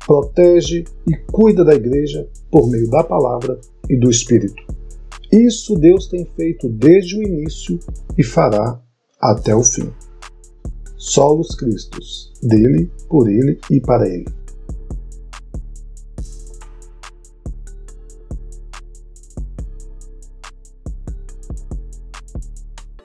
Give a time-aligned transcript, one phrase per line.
[0.06, 3.58] protege e cuida da igreja por meio da palavra
[3.90, 4.62] e do Espírito.
[5.32, 7.80] Isso Deus tem feito desde o início
[8.16, 8.80] e fará
[9.20, 9.90] até o fim.
[10.96, 14.37] Solos Cristos, dele, por ele e para ele.